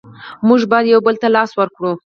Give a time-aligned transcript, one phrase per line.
[0.47, 1.91] مونږ باید یو بل ته لاس ورکړو.